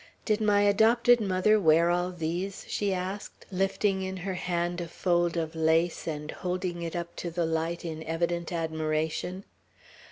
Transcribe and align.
"Did 0.25 0.41
my 0.41 0.61
adopted 0.61 1.21
mother 1.21 1.59
wear 1.59 1.91
all 1.91 2.09
these?" 2.11 2.65
she 2.67 2.91
asked, 2.91 3.45
lifting 3.51 4.01
in 4.01 4.17
her 4.17 4.33
hand 4.33 4.81
a 4.81 4.87
fold 4.87 5.37
of 5.37 5.53
lace, 5.55 6.07
and 6.07 6.31
holding 6.31 6.81
it 6.81 6.95
up 6.95 7.15
to 7.17 7.29
the 7.29 7.45
light, 7.45 7.85
in 7.85 8.01
evident 8.05 8.51
admiration. 8.51 9.45